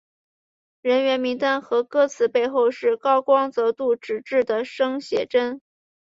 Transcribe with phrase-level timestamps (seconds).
[0.81, 5.61] 人员名单和歌词背后是高光泽度纸质的生写真。